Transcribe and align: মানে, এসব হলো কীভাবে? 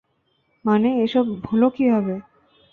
মানে, 0.65 0.89
এসব 1.05 1.25
হলো 1.49 1.67
কীভাবে? 1.69 2.15